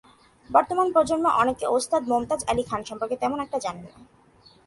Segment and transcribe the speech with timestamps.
[0.49, 3.99] বর্তমান প্রজন্মের অনেকে ওস্তাদ মোমতাজ আলী খান সম্পর্কে তেমন একটা জানেন না।